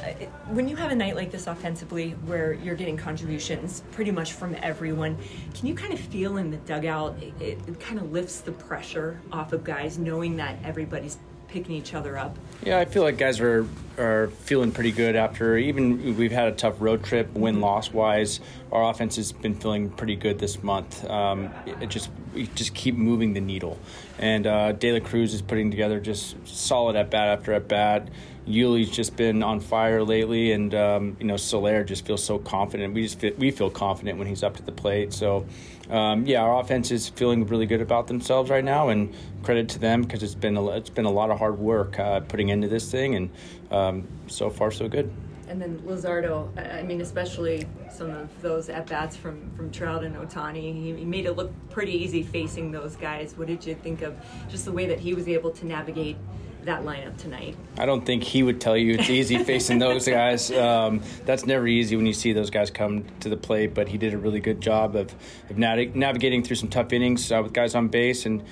when 0.49 0.66
you 0.66 0.76
have 0.76 0.90
a 0.90 0.94
night 0.94 1.14
like 1.14 1.30
this 1.30 1.47
offensively 1.47 2.12
where 2.25 2.54
you're 2.54 2.75
getting 2.75 2.97
contributions 2.97 3.83
pretty 3.92 4.11
much 4.11 4.33
from 4.33 4.56
everyone, 4.62 5.18
can 5.52 5.66
you 5.66 5.75
kind 5.75 5.92
of 5.92 6.00
feel 6.00 6.38
in 6.38 6.50
the 6.50 6.56
dugout, 6.59 7.23
it, 7.23 7.35
it, 7.40 7.80
kind 7.80 7.99
of 7.99 8.12
lifts 8.12 8.40
the 8.40 8.52
pressure 8.52 9.21
off 9.30 9.52
of 9.52 9.62
guys 9.62 9.99
knowing 9.99 10.37
that 10.37 10.59
everybody's 10.64 11.18
picking 11.49 11.75
each 11.75 11.94
other 11.94 12.16
up? 12.16 12.37
Yeah, 12.64 12.78
I 12.78 12.85
feel 12.85 13.02
like 13.02 13.18
guys 13.18 13.40
are 13.40 13.66
are 13.99 14.28
feeling 14.28 14.73
pretty 14.73 14.90
good 14.90 15.14
after 15.14 15.56
even 15.56 16.16
we've 16.16 16.33
had 16.33 16.49
a 16.49 16.52
tough 16.52 16.80
road 16.80 17.04
trip, 17.04 17.33
win 17.35 17.61
loss 17.61 17.92
wise. 17.92 18.40
Our 18.73 18.90
offense 18.90 19.16
has 19.16 19.33
been 19.33 19.54
feeling 19.54 19.90
pretty 19.90 20.16
good 20.16 20.38
this 20.38 20.62
month. 20.62 21.09
Um, 21.09 21.50
it 21.80 21.90
just 21.90 22.11
just 22.55 22.75
keep 22.75 22.95
moving 22.95 23.33
the 23.33 23.41
needle, 23.41 23.79
and 24.19 24.47
uh, 24.47 24.73
De 24.73 24.93
La 24.93 25.00
Cruz 25.00 25.35
is 25.35 25.43
putting 25.43 25.71
together 25.71 26.00
just 26.00 26.37
solid 26.47 26.97
at 26.97 27.11
bat 27.11 27.29
after 27.29 27.53
at 27.53 27.69
bat. 27.69 28.09
Yuli's 28.47 28.91
just 28.91 29.17
been 29.17 29.43
on 29.43 29.61
fire 29.61 30.03
lately, 30.03 30.53
and 30.53 30.75
um, 30.75 31.17
you 31.19 31.26
know 31.26 31.37
Soler 31.37 31.83
just 31.83 32.07
feels 32.07 32.23
so 32.23 32.38
confident. 32.38 32.93
We 32.93 33.03
just 33.03 33.19
feel, 33.19 33.33
we 33.38 33.50
feel 33.50 33.71
confident 33.71 34.19
when 34.19 34.26
he's 34.26 34.43
up 34.43 34.57
to 34.57 34.62
the 34.62 34.73
plate. 34.73 35.12
So 35.12 35.47
um, 35.91 36.26
yeah, 36.26 36.43
our 36.43 36.61
offense 36.61 36.91
is 36.91 37.09
feeling 37.09 37.47
really 37.47 37.67
good 37.67 37.81
about 37.81 38.07
themselves 38.07 38.50
right 38.50 38.64
now, 38.64 38.88
and 38.88 39.14
credit 39.43 39.69
to 39.71 39.79
them 39.79 40.03
because 40.03 40.23
it's 40.23 40.35
been 40.35 40.57
a, 40.57 40.67
it's 40.71 40.91
been 40.91 41.05
a 41.07 41.11
lot 41.11 41.31
of 41.31 41.38
hard 41.38 41.59
work 41.59 41.99
uh, 41.99 42.21
putting 42.21 42.50
into 42.50 42.69
this 42.69 42.91
thing, 42.91 43.14
and 43.14 43.31
um, 43.71 44.09
so 44.26 44.50
far 44.50 44.71
so 44.71 44.88
good. 44.88 45.11
And 45.49 45.61
then 45.61 45.79
Luzardo, 45.81 46.49
I 46.79 46.83
mean, 46.83 47.01
especially 47.01 47.67
some 47.91 48.11
of 48.11 48.43
those 48.43 48.69
at 48.69 48.87
bats 48.87 49.17
from 49.17 49.51
from 49.57 49.71
Trout 49.71 50.05
and 50.05 50.17
Ohtani, 50.17 50.73
he, 50.75 50.95
he 50.95 51.05
made 51.05 51.27
it 51.27 51.33
look 51.33 51.53
pretty 51.71 51.93
easy 51.93 52.23
facing 52.23 52.71
those 52.71 52.97
guys. 52.97 53.37
What 53.37 53.49
did 53.49 53.65
you 53.67 53.75
think 53.75 54.03
of 54.03 54.17
just 54.49 54.65
the 54.65 54.73
way 54.73 54.87
that 54.87 55.01
he 55.01 55.15
was 55.15 55.29
able 55.29 55.51
to 55.53 55.67
navigate? 55.67 56.17
that 56.65 56.83
lineup 56.83 57.15
tonight. 57.19 57.57
I 57.77 57.85
don't 57.85 58.07
think 58.07 58.23
he 58.23 58.43
would 58.43 58.59
tell 58.59 58.75
you 58.75 58.95
it's 58.95 59.11
easy 59.11 59.37
facing 59.45 59.79
those 59.79 60.07
guys. 60.09 60.51
Um, 60.51 61.03
that's 61.25 61.45
never 61.45 61.67
easy 61.67 61.95
when 61.97 62.07
you 62.07 62.15
see 62.15 62.33
those 62.33 62.51
guys 62.51 62.71
come 62.71 63.05
to 63.21 63.29
the 63.29 63.37
plate, 63.37 63.75
but 63.75 63.89
he 63.89 63.99
did 63.99 64.15
a 64.15 64.19
really 64.19 64.41
good 64.41 64.61
job 64.63 64.97
of, 64.97 65.15
of 65.51 65.59
navigating 65.59 66.43
through 66.43 66.57
some 66.57 66.69
tough 66.69 66.93
innings 66.93 67.31
uh, 67.31 67.41
with 67.43 67.53
guys 67.53 67.75
on 67.75 67.89
base. 67.89 68.25
And, 68.25 68.43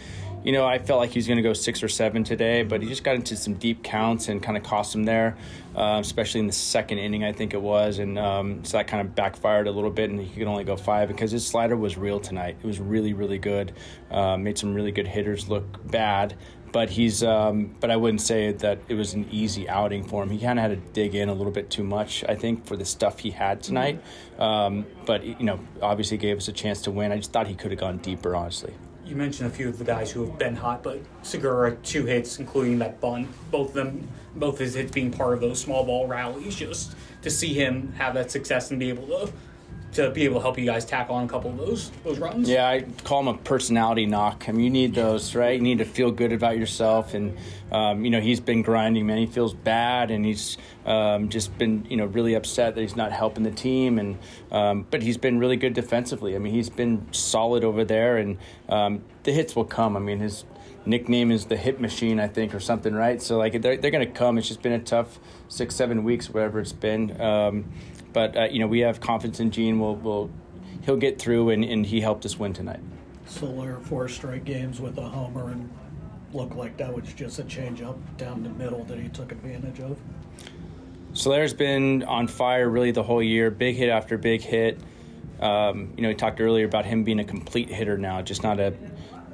you 0.45 0.53
know, 0.53 0.67
I 0.67 0.79
felt 0.79 1.01
like 1.01 1.11
he 1.11 1.19
was 1.19 1.27
going 1.27 1.37
to 1.37 1.43
go 1.43 1.53
six 1.53 1.83
or 1.83 1.89
seven 1.89 2.25
today, 2.25 2.63
but 2.63 2.83
he 2.83 2.89
just 2.89 3.05
got 3.05 3.15
into 3.15 3.37
some 3.37 3.55
deep 3.55 3.83
counts 3.83 4.29
and 4.29 4.43
kind 4.43 4.57
of 4.57 4.63
cost 4.63 4.95
him 4.95 5.05
there, 5.05 5.37
uh, 5.77 5.99
especially 6.01 6.41
in 6.41 6.47
the 6.47 6.53
second 6.53 6.99
inning, 6.99 7.25
I 7.25 7.33
think 7.33 7.55
it 7.55 7.63
was. 7.63 7.99
And 7.99 8.19
um, 8.19 8.65
so 8.65 8.79
that 8.79 8.89
kind 8.89 9.07
of 9.07 9.15
backfired 9.15 9.67
a 9.67 9.73
little 9.73 9.91
bit, 9.91 10.11
and 10.11 10.21
he 10.21 10.39
could 10.39 10.49
only 10.49 10.65
go 10.65 10.77
five 10.77 11.09
because 11.09 11.31
his 11.31 11.47
slider 11.47 11.77
was 11.77 11.97
real 11.97 12.21
tonight. 12.21 12.57
It 12.63 12.67
was 12.67 12.81
really, 12.81 13.13
really 13.13 13.39
good. 13.39 13.73
Uh, 14.11 14.37
made 14.37 14.59
some 14.59 14.75
really 14.75 14.93
good 14.93 15.07
hitters 15.07 15.49
look 15.49 15.65
bad 15.91 16.35
but 16.73 16.89
he's 16.89 17.23
um, 17.23 17.77
but 17.81 17.91
I 17.91 17.97
wouldn't 17.97 18.23
say 18.23 18.51
that 18.51 18.79
it 18.89 18.95
was 18.95 19.13
an 19.13 19.29
easy 19.31 19.69
outing 19.69 20.05
for 20.05 20.23
him. 20.23 20.31
He 20.31 20.39
kind 20.39 20.59
of 20.59 20.63
had 20.63 20.71
to 20.71 20.93
dig 20.93 21.15
in 21.15 21.29
a 21.29 21.35
little 21.35 21.53
bit 21.53 21.71
too 21.71 21.85
much, 21.85 22.25
I 22.25 22.35
think, 22.35 22.67
for 22.67 22.77
the 22.77 22.85
stuff 22.85 23.19
he 23.19 23.31
had 23.31 23.63
tonight. 23.63 24.03
Um, 24.39 24.87
but 25.05 25.25
you 25.25 25.45
know, 25.45 25.61
obviously 25.83 26.17
gave 26.17 26.39
us 26.39 26.49
a 26.49 26.53
chance 26.53 26.81
to 26.83 26.91
win. 26.91 27.13
I 27.13 27.19
just 27.19 27.33
thought 27.33 27.47
he 27.47 27.55
could 27.55 27.71
have 27.71 27.81
gone 27.81 27.99
deeper, 27.99 28.35
honestly. 28.35 28.73
You 29.13 29.19
mentioned 29.19 29.51
a 29.51 29.55
few 29.55 29.69
of 29.69 29.77
the 29.77 29.85
guys 29.85 30.11
who 30.11 30.25
have 30.25 30.39
been 30.39 30.57
hot, 30.57 30.83
but 30.83 30.99
Segura 31.21 31.77
two 31.83 32.07
hits, 32.07 32.39
including 32.39 32.79
that 32.79 32.99
bunt. 32.99 33.29
Both 33.51 33.69
of 33.69 33.75
them, 33.75 34.09
both 34.37 34.59
his 34.59 34.73
hits 34.73 34.91
being 34.91 35.11
part 35.11 35.35
of 35.35 35.43
those 35.43 35.61
small 35.61 35.85
ball 35.85 36.07
rallies. 36.07 36.57
Just 36.57 36.97
to 37.21 37.29
see 37.29 37.53
him 37.53 37.93
have 37.99 38.15
that 38.15 38.31
success 38.31 38.71
and 38.71 38.81
be 38.81 38.89
able 38.89 39.07
to 39.09 39.31
to 39.93 40.11
be 40.11 40.25
able 40.25 40.37
to 40.37 40.41
help 40.41 40.59
you 40.59 40.65
guys 40.65 40.85
tackle 40.85 41.17
on 41.17 41.25
a 41.25 41.29
couple 41.29 41.51
of 41.51 41.59
those 41.59 41.91
those 42.05 42.19
runs. 42.19 42.49
Yeah, 42.49 42.67
I 42.67 42.83
call 43.05 43.23
them 43.23 43.35
a 43.35 43.39
personality 43.39 44.07
knock. 44.07 44.49
I 44.49 44.53
mean, 44.53 44.65
you 44.65 44.71
need 44.71 44.95
those, 44.95 45.35
right? 45.35 45.55
You 45.55 45.63
need 45.63 45.79
to 45.79 45.85
feel 45.85 46.11
good 46.11 46.33
about 46.33 46.59
yourself, 46.59 47.15
and 47.15 47.37
um, 47.71 48.05
you 48.05 48.11
know 48.11 48.21
he's 48.21 48.41
been 48.41 48.63
grinding, 48.63 49.07
man. 49.07 49.19
He 49.19 49.27
feels 49.27 49.55
bad, 49.55 50.11
and 50.11 50.25
he's 50.25 50.57
um, 50.87 51.29
just 51.29 51.57
been 51.59 51.87
you 51.89 51.97
know 51.97 52.07
really 52.07 52.35
upset 52.35 52.75
that 52.75 52.81
he's 52.81 52.97
not 52.97 53.13
helping 53.13 53.43
the 53.43 53.51
team, 53.51 53.99
and 53.99 54.19
um, 54.51 54.87
but 54.91 55.03
he's 55.03 55.19
been 55.19 55.39
really 55.39 55.57
good 55.57 55.75
defensively. 55.75 56.35
I 56.35 56.39
mean, 56.39 56.55
he's 56.55 56.71
been 56.71 57.07
solid 57.13 57.65
over 57.65 57.85
there, 57.85 58.17
and 58.17 58.39
um, 58.69 59.05
the 59.25 59.33
hits 59.33 59.55
will 59.55 59.67
come. 59.67 59.97
I 59.97 60.01
mean, 60.01 60.21
his 60.21 60.45
nickname 60.85 61.31
is 61.31 61.47
the 61.47 61.57
hit 61.57 61.81
machine, 61.81 62.19
I 62.19 62.29
think, 62.29 62.55
or 62.55 62.61
something, 62.61 62.95
right? 62.95 63.21
So 63.23 63.39
like 63.39 63.61
they're, 63.61 63.77
they're 63.77 63.91
going 63.91 64.07
to 64.07 64.13
come. 64.13 64.39
It's 64.39 64.49
just 64.49 64.63
been 64.63 64.73
a 64.73 64.79
tough 64.79 65.19
six, 65.49 65.75
seven 65.75 66.05
weeks, 66.05 66.31
whatever 66.31 66.61
it's 66.61 66.73
been. 66.73 67.21
Um, 67.21 67.73
but 68.13 68.37
uh, 68.37 68.45
you 68.45 68.59
know, 68.59 68.67
we 68.67 68.81
have 68.81 69.01
confidence 69.01 69.41
in 69.41 69.51
Jean. 69.51 69.79
We'll, 69.79 69.97
we'll 69.97 70.31
he'll 70.85 70.97
get 70.97 71.19
through, 71.19 71.51
and, 71.51 71.65
and 71.65 71.87
he 71.87 72.01
helped 72.01 72.25
us 72.25 72.39
win 72.39 72.53
tonight. 72.53 72.81
Soler 73.27 73.79
four 73.81 74.09
straight 74.09 74.45
games 74.45 74.81
with 74.81 74.99
a 74.99 75.09
homer, 75.09 75.51
and 75.51 75.71
looked 76.33 76.57
like 76.57 76.77
that 76.79 76.93
was 76.93 77.13
just 77.13 77.39
a 77.39 77.45
change 77.45 77.83
up 77.83 77.97
down 78.17 78.43
the 78.43 78.51
middle 78.51 78.85
that 78.85 78.99
he 78.99 79.09
took 79.09 79.33
advantage 79.33 79.81
of. 79.81 79.99
Soler's 81.15 81.53
been 81.53 82.03
on 82.05 82.27
fire 82.27 82.69
really 82.69 82.91
the 82.91 83.03
whole 83.03 83.23
year, 83.23 83.51
big 83.51 83.77
hit 83.77 83.91
after 83.91 84.17
big 84.17 84.41
hit. 84.41 84.81
Um, 85.41 85.93
you 85.97 86.03
know, 86.03 86.09
we 86.09 86.15
talked 86.15 86.41
earlier 86.41 86.65
about 86.65 86.87
him 86.87 87.05
being 87.05 87.19
a 87.21 87.25
complete 87.25 87.69
hitter 87.69 87.99
now, 87.99 88.23
just 88.23 88.43
not 88.43 88.61
a 88.61 88.73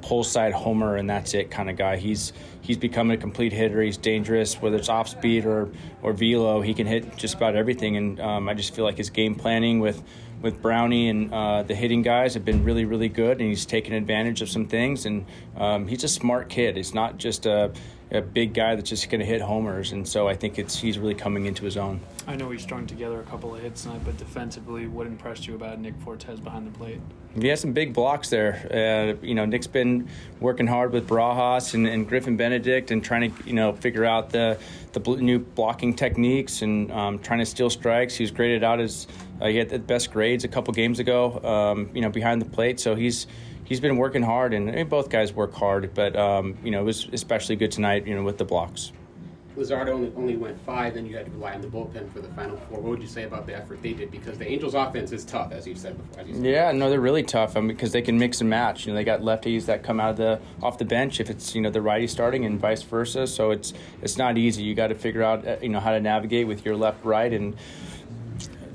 pull 0.01 0.23
side 0.23 0.53
homer 0.53 0.95
and 0.95 1.09
that's 1.09 1.33
it 1.33 1.51
kind 1.51 1.69
of 1.69 1.77
guy. 1.77 1.97
He's 1.97 2.33
he's 2.61 2.77
becoming 2.77 3.17
a 3.17 3.19
complete 3.19 3.53
hitter. 3.53 3.81
He's 3.81 3.97
dangerous, 3.97 4.61
whether 4.61 4.77
it's 4.77 4.89
off 4.89 5.07
speed 5.07 5.45
or 5.45 5.69
or 6.01 6.13
velo. 6.13 6.61
He 6.61 6.73
can 6.73 6.87
hit 6.87 7.17
just 7.17 7.35
about 7.35 7.55
everything, 7.55 7.97
and 7.97 8.19
um, 8.19 8.49
I 8.49 8.53
just 8.53 8.75
feel 8.75 8.85
like 8.85 8.97
his 8.97 9.09
game 9.09 9.35
planning 9.35 9.79
with 9.79 10.01
with 10.41 10.61
Brownie 10.61 11.09
and 11.09 11.33
uh, 11.33 11.63
the 11.63 11.75
hitting 11.75 12.01
guys 12.01 12.33
have 12.33 12.45
been 12.45 12.63
really 12.63 12.85
really 12.85 13.09
good, 13.09 13.39
and 13.39 13.49
he's 13.49 13.65
taken 13.65 13.93
advantage 13.93 14.41
of 14.41 14.49
some 14.49 14.65
things. 14.65 15.05
And 15.05 15.25
um, 15.57 15.87
he's 15.87 16.03
a 16.03 16.09
smart 16.09 16.49
kid. 16.49 16.77
He's 16.77 16.93
not 16.93 17.17
just 17.17 17.45
a 17.45 17.71
a 18.11 18.21
big 18.21 18.53
guy 18.53 18.75
that's 18.75 18.89
just 18.89 19.09
going 19.09 19.19
to 19.19 19.25
hit 19.25 19.41
homers, 19.41 19.91
and 19.91 20.07
so 20.07 20.27
I 20.27 20.35
think 20.35 20.57
it's 20.57 20.77
he's 20.79 20.97
really 20.97 21.13
coming 21.13 21.45
into 21.45 21.63
his 21.63 21.77
own. 21.77 21.99
I 22.27 22.35
know 22.35 22.49
he 22.49 22.57
strung 22.57 22.87
together 22.87 23.19
a 23.19 23.23
couple 23.23 23.53
of 23.53 23.61
hits 23.61 23.83
tonight, 23.83 24.01
but 24.03 24.17
defensively, 24.17 24.87
what 24.87 25.05
impressed 25.05 25.47
you 25.47 25.55
about 25.55 25.79
Nick 25.79 25.95
Fortes 25.99 26.39
behind 26.39 26.65
the 26.65 26.77
plate? 26.77 26.99
He 27.39 27.47
has 27.49 27.59
some 27.59 27.73
big 27.73 27.93
blocks 27.93 28.29
there. 28.29 29.15
Uh, 29.21 29.23
you 29.23 29.35
know, 29.35 29.45
Nick's 29.45 29.67
been 29.67 30.09
working 30.39 30.65
hard 30.65 30.91
with 30.91 31.07
Barajas 31.07 31.75
and, 31.75 31.85
and, 31.85 32.07
Griffin 32.07 32.35
Benedict 32.35 32.89
and 32.89 33.03
trying 33.03 33.31
to 33.31 33.47
you 33.47 33.53
know 33.53 33.73
figure 33.73 34.05
out 34.05 34.31
the 34.31 34.57
the 34.93 34.99
new 35.17 35.37
blocking 35.37 35.93
techniques 35.93 36.63
and 36.63 36.91
um, 36.91 37.19
trying 37.19 37.39
to 37.39 37.45
steal 37.45 37.69
strikes. 37.69 38.15
He 38.15 38.23
was 38.23 38.31
graded 38.31 38.63
out 38.63 38.79
as 38.79 39.05
uh, 39.39 39.47
he 39.47 39.57
had 39.57 39.69
the 39.69 39.77
best 39.77 40.11
grades 40.11 40.43
a 40.43 40.47
couple 40.47 40.73
games 40.73 40.97
ago. 40.97 41.39
Um, 41.43 41.91
you 41.93 42.01
know, 42.01 42.09
behind 42.09 42.41
the 42.41 42.49
plate, 42.49 42.79
so 42.79 42.95
he's 42.95 43.27
he's 43.69 43.79
been 43.79 43.95
working 43.95 44.23
hard, 44.23 44.53
and 44.53 44.69
I 44.69 44.73
mean, 44.73 44.89
both 44.89 45.09
guys 45.09 45.31
work 45.31 45.53
hard. 45.53 45.93
But 45.93 46.17
um, 46.17 46.57
you 46.63 46.71
know, 46.71 46.81
it 46.81 46.85
was 46.85 47.07
especially 47.13 47.55
good 47.55 47.71
tonight. 47.71 48.05
You 48.05 48.15
know, 48.15 48.23
with 48.23 48.37
the 48.37 48.45
blocks. 48.45 48.91
Luzardo 49.59 49.89
only, 49.89 50.13
only 50.15 50.37
went 50.37 50.57
five, 50.61 50.93
then 50.93 51.05
you 51.05 51.17
had 51.17 51.25
to 51.25 51.31
rely 51.31 51.53
on 51.53 51.59
the 51.59 51.67
bullpen 51.67 52.11
for 52.13 52.21
the 52.21 52.29
final 52.29 52.55
four. 52.55 52.79
What 52.79 52.91
would 52.91 53.01
you 53.01 53.07
say 53.07 53.23
about 53.23 53.45
the 53.45 53.55
effort 53.55 53.81
they 53.81 53.93
did? 53.93 54.09
Because 54.09 54.37
the 54.37 54.47
Angels' 54.47 54.73
offense 54.73 55.11
is 55.11 55.25
tough, 55.25 55.51
as 55.51 55.67
you 55.67 55.75
said 55.75 55.97
before. 55.97 56.25
You 56.25 56.35
said 56.35 56.45
yeah, 56.45 56.71
no, 56.71 56.89
they're 56.89 57.01
really 57.01 57.23
tough. 57.23 57.57
I 57.57 57.59
mean, 57.59 57.69
because 57.69 57.91
they 57.91 58.01
can 58.01 58.17
mix 58.17 58.39
and 58.39 58.49
match. 58.49 58.85
You 58.85 58.93
know, 58.93 58.97
they 58.97 59.03
got 59.03 59.21
lefties 59.21 59.65
that 59.65 59.83
come 59.83 59.99
out 59.99 60.11
of 60.11 60.17
the 60.17 60.39
off 60.63 60.77
the 60.77 60.85
bench 60.85 61.19
if 61.19 61.29
it's 61.29 61.55
you 61.55 61.61
know 61.61 61.69
the 61.69 61.81
righty 61.81 62.07
starting, 62.07 62.45
and 62.45 62.59
vice 62.59 62.83
versa. 62.83 63.27
So 63.27 63.51
it's 63.51 63.73
it's 64.01 64.17
not 64.17 64.37
easy. 64.37 64.63
You 64.63 64.75
got 64.75 64.87
to 64.87 64.95
figure 64.95 65.23
out 65.23 65.45
uh, 65.45 65.57
you 65.61 65.69
know 65.69 65.79
how 65.79 65.91
to 65.91 65.99
navigate 65.99 66.47
with 66.47 66.65
your 66.65 66.75
left 66.75 67.03
right 67.03 67.31
and. 67.31 67.55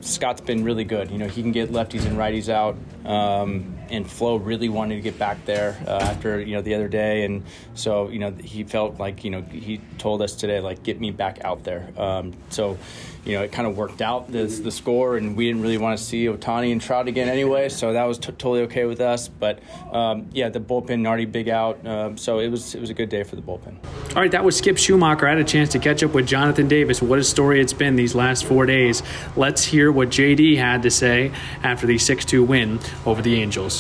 Scott's 0.01 0.43
been 0.43 0.65
really 0.65 0.85
good. 0.85 1.11
You 1.11 1.17
know, 1.17 1.29
he 1.29 1.41
can 1.41 1.51
get 1.51 1.73
lefties 1.73 2.05
and 2.05 2.19
righties 2.19 2.51
out. 2.51 2.77
Um, 3.11 3.74
and 3.91 4.11
Flo 4.11 4.37
really 4.37 4.69
wanted 4.69 4.97
to 4.97 5.01
get 5.01 5.19
back 5.19 5.45
there 5.45 5.83
uh, 5.87 5.99
after 6.03 6.41
you 6.41 6.55
know 6.55 6.63
the 6.63 6.75
other 6.75 6.89
day, 6.89 7.25
and 7.25 7.45
so 7.75 8.09
you 8.09 8.19
know 8.19 8.31
he 8.33 8.65
felt 8.65 8.99
like 8.99 9.25
you 9.25 9.31
know 9.31 9.43
he 9.43 9.81
told 9.99 10.23
us 10.23 10.35
today 10.35 10.61
like 10.61 10.83
get 10.83 11.01
me 11.01 11.11
back 11.11 11.45
out 11.45 11.65
there. 11.65 11.89
Um, 11.97 12.33
so 12.51 12.79
you 13.25 13.35
know, 13.35 13.43
it 13.43 13.53
kind 13.53 13.67
of 13.67 13.77
worked 13.77 14.03
out 14.03 14.31
the, 14.31 14.45
the 14.45 14.71
score, 14.71 15.17
and 15.17 15.37
we 15.37 15.47
didn't 15.47 15.63
really 15.63 15.79
want 15.79 15.99
to 15.99 16.05
see 16.05 16.27
Ohtani 16.27 16.73
and 16.73 16.81
Trout 16.81 17.09
again 17.09 17.29
anyway, 17.29 17.69
so 17.71 17.93
that 17.95 18.05
was 18.05 18.19
t- 18.19 18.27
totally 18.33 18.63
okay 18.63 18.85
with 18.85 19.01
us. 19.01 19.29
But 19.29 19.61
um, 19.93 20.29
yeah, 20.33 20.51
the 20.51 20.61
bullpen 20.61 21.07
already 21.07 21.25
big 21.25 21.49
out, 21.49 21.85
um, 21.87 22.19
so 22.19 22.39
it 22.39 22.49
was 22.49 22.75
it 22.75 22.81
was 22.81 22.91
a 22.91 22.95
good 22.95 23.09
day 23.09 23.23
for 23.23 23.37
the 23.37 23.43
bullpen. 23.43 23.77
All 24.15 24.23
right, 24.23 24.31
that 24.31 24.45
was 24.45 24.57
Skip 24.57 24.77
Schumaker. 24.77 25.25
I 25.25 25.31
had 25.31 25.39
a 25.39 25.45
chance 25.45 25.71
to 25.71 25.79
catch 25.79 26.03
up 26.03 26.13
with 26.13 26.27
Jonathan 26.27 26.69
Davis. 26.69 27.01
What 27.01 27.19
a 27.19 27.25
story 27.25 27.61
it's 27.61 27.73
been 27.73 27.97
these 27.97 28.15
last 28.15 28.45
four 28.45 28.67
days. 28.67 29.03
Let's 29.37 29.65
hear 29.65 29.91
what 29.91 30.09
JD 30.11 30.59
had 30.59 30.83
to 30.83 30.91
say 30.91 31.33
after 31.63 31.87
the 31.87 31.97
6 31.97 32.25
2 32.27 32.45
win 32.45 32.79
over 33.07 33.23
the 33.23 33.41
Angels. 33.41 33.74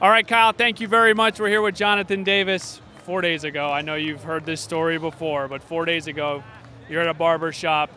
All 0.00 0.10
right, 0.10 0.26
Kyle, 0.26 0.52
thank 0.52 0.80
you 0.80 0.88
very 0.88 1.14
much. 1.14 1.38
We're 1.38 1.48
here 1.48 1.62
with 1.62 1.74
Jonathan 1.74 2.24
Davis. 2.24 2.80
Four 3.04 3.20
days 3.20 3.44
ago, 3.44 3.70
I 3.70 3.82
know 3.82 3.94
you've 3.96 4.22
heard 4.22 4.44
this 4.44 4.60
story 4.60 4.98
before, 4.98 5.48
but 5.48 5.62
four 5.62 5.84
days 5.84 6.06
ago, 6.06 6.42
you're 6.88 7.02
at 7.02 7.08
a 7.08 7.14
barber 7.14 7.52
shop 7.52 7.90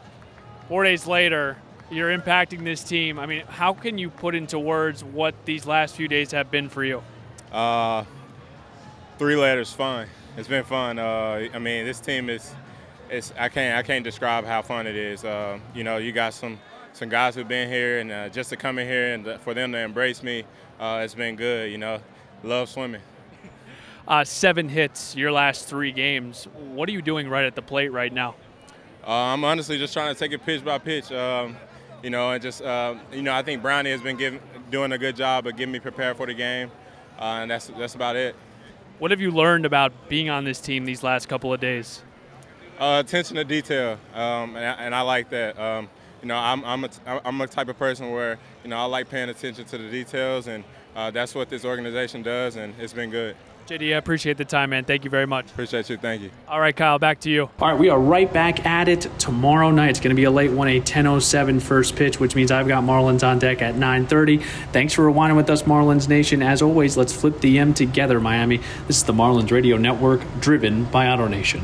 four 0.67 0.83
days 0.83 1.05
later, 1.05 1.57
you're 1.91 2.17
impacting 2.17 2.63
this 2.63 2.83
team. 2.83 3.19
I 3.19 3.25
mean, 3.25 3.45
how 3.47 3.73
can 3.73 3.97
you 3.97 4.09
put 4.09 4.35
into 4.35 4.57
words 4.57 5.03
what 5.03 5.35
these 5.45 5.65
last 5.65 5.95
few 5.95 6.07
days 6.07 6.31
have 6.31 6.49
been 6.49 6.69
for 6.69 6.83
you? 6.83 7.03
Uh, 7.51 8.05
three 9.19 9.35
letters, 9.35 9.71
fun. 9.71 10.07
It's 10.37 10.47
been 10.47 10.63
fun. 10.63 10.97
Uh, 10.97 11.47
I 11.53 11.59
mean, 11.59 11.85
this 11.85 11.99
team 11.99 12.29
is, 12.29 12.53
it's 13.09 13.31
I 13.37 13.49
can't 13.49 13.77
I 13.77 13.83
can't 13.83 14.03
describe 14.03 14.45
how 14.45 14.63
fun 14.63 14.87
it 14.87 14.95
is. 14.95 15.23
Uh, 15.23 15.59
you 15.75 15.83
know, 15.83 15.97
you 15.97 16.11
got 16.11 16.33
some 16.33 16.59
some 16.93 17.09
guys 17.09 17.35
who've 17.35 17.47
been 17.47 17.69
here, 17.69 17.99
and 17.99 18.11
uh, 18.11 18.29
just 18.29 18.49
to 18.49 18.55
come 18.57 18.79
in 18.79 18.87
here 18.87 19.13
and 19.13 19.39
for 19.41 19.53
them 19.53 19.71
to 19.73 19.77
embrace 19.77 20.23
me, 20.23 20.45
uh, 20.83 20.99
it's 20.99 21.15
been 21.15 21.35
good. 21.35 21.71
You 21.71 21.77
know, 21.77 21.99
love 22.43 22.67
swimming. 22.67 23.01
Uh, 24.05 24.25
seven 24.25 24.67
hits 24.67 25.15
your 25.15 25.31
last 25.31 25.65
three 25.65 25.93
games. 25.93 26.45
What 26.73 26.89
are 26.89 26.91
you 26.91 27.01
doing 27.01 27.29
right 27.29 27.45
at 27.45 27.55
the 27.55 27.61
plate 27.61 27.93
right 27.93 28.11
now? 28.11 28.35
Uh, 29.07 29.11
I'm 29.11 29.45
honestly 29.45 29.77
just 29.77 29.93
trying 29.93 30.13
to 30.13 30.19
take 30.19 30.33
it 30.33 30.45
pitch 30.45 30.63
by 30.63 30.77
pitch. 30.77 31.09
Um, 31.11 31.55
you 32.01 32.09
know, 32.09 32.31
and 32.31 32.43
just 32.43 32.61
uh, 32.61 32.95
you 33.13 33.21
know, 33.21 33.33
I 33.33 33.43
think 33.43 33.61
Brownie 33.61 33.91
has 33.91 34.01
been 34.01 34.17
giving, 34.17 34.41
doing 34.71 34.91
a 34.91 34.97
good 34.97 35.15
job 35.15 35.47
of 35.47 35.55
getting 35.55 35.71
me 35.71 35.79
prepared 35.79 36.17
for 36.17 36.25
the 36.25 36.33
game, 36.33 36.69
uh, 37.17 37.39
and 37.41 37.49
that's 37.49 37.67
that's 37.67 37.95
about 37.95 38.17
it. 38.17 38.35
What 38.99 39.11
have 39.11 39.21
you 39.21 39.31
learned 39.31 39.65
about 39.65 40.09
being 40.09 40.29
on 40.29 40.43
this 40.43 40.59
team 40.59 40.83
these 40.83 41.01
last 41.01 41.29
couple 41.29 41.53
of 41.53 41.61
days? 41.61 42.03
Uh, 42.77 43.01
attention 43.05 43.37
to 43.37 43.45
detail, 43.45 43.97
um, 44.13 44.57
and, 44.57 44.65
I, 44.65 44.73
and, 44.85 44.95
I, 44.95 45.01
like 45.01 45.29
that. 45.29 45.57
Um, 45.57 45.89
you 46.23 46.29
know, 46.29 46.37
I'm 46.37 46.63
I'm 46.63 46.85
a, 46.85 46.89
I'm 47.25 47.41
a 47.41 47.47
type 47.47 47.67
of 47.67 47.77
person 47.77 48.09
where 48.11 48.39
you 48.63 48.69
know 48.69 48.77
I 48.77 48.85
like 48.85 49.09
paying 49.09 49.29
attention 49.29 49.65
to 49.65 49.77
the 49.77 49.91
details, 49.91 50.47
and 50.47 50.63
uh, 50.95 51.11
that's 51.11 51.35
what 51.35 51.49
this 51.49 51.65
organization 51.65 52.23
does, 52.23 52.55
and 52.55 52.73
it's 52.79 52.93
been 52.93 53.11
good. 53.11 53.35
JD, 53.67 53.93
I 53.93 53.97
appreciate 53.97 54.37
the 54.37 54.43
time, 54.43 54.71
man. 54.71 54.83
Thank 54.83 55.05
you 55.05 55.09
very 55.09 55.25
much. 55.25 55.45
Appreciate 55.51 55.89
you. 55.89 55.95
Thank 55.95 56.21
you. 56.21 56.31
All 56.49 56.59
right, 56.59 56.75
Kyle, 56.75 56.99
back 56.99 57.21
to 57.21 57.29
you. 57.29 57.49
All 57.59 57.71
right, 57.71 57.79
we 57.79 57.87
are 57.89 57.99
right 57.99 58.31
back 58.31 58.65
at 58.65 58.89
it 58.89 59.07
tomorrow 59.19 59.71
night. 59.71 59.91
It's 59.91 59.99
going 60.01 60.09
to 60.09 60.19
be 60.19 60.25
a 60.25 60.31
late 60.31 60.51
one, 60.51 60.67
a 60.69 60.79
10:07 60.79 61.61
first 61.61 61.95
pitch, 61.97 62.19
which 62.19 62.35
means 62.35 62.51
I've 62.51 62.67
got 62.67 62.83
Marlins 62.83 63.25
on 63.25 63.39
deck 63.39 63.61
at 63.61 63.75
9:30. 63.75 64.41
Thanks 64.71 64.93
for 64.93 65.03
rewinding 65.03 65.35
with 65.35 65.49
us, 65.49 65.63
Marlins 65.63 66.07
Nation. 66.07 66.41
As 66.41 66.61
always, 66.61 66.95
let's 66.95 67.13
flip 67.13 67.41
the 67.41 67.59
M 67.59 67.73
together, 67.73 68.21
Miami. 68.21 68.57
This 68.87 68.97
is 68.97 69.03
the 69.03 69.13
Marlins 69.13 69.51
Radio 69.51 69.75
Network, 69.75 70.21
driven 70.39 70.85
by 70.85 71.05
AutoNation. 71.05 71.63